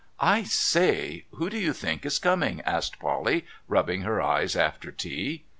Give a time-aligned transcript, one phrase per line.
[0.19, 1.25] 'I say!
[1.35, 5.43] Who do you think is coming?' asked Polly, rubbing her eyes after tea.